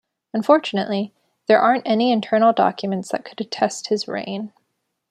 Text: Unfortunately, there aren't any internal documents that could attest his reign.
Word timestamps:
Unfortunately, 0.33 1.13
there 1.45 1.59
aren't 1.59 1.85
any 1.87 2.11
internal 2.11 2.53
documents 2.53 3.09
that 3.11 3.23
could 3.23 3.39
attest 3.39 3.89
his 3.89 4.07
reign. 4.07 4.51